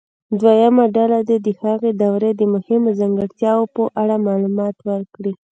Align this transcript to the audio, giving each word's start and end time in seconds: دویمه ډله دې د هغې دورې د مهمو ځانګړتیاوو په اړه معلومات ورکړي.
دویمه 0.39 0.85
ډله 0.95 1.19
دې 1.29 1.37
د 1.45 1.47
هغې 1.61 1.91
دورې 2.01 2.31
د 2.35 2.41
مهمو 2.53 2.89
ځانګړتیاوو 2.99 3.71
په 3.75 3.83
اړه 4.01 4.15
معلومات 4.27 4.75
ورکړي. 4.89 5.33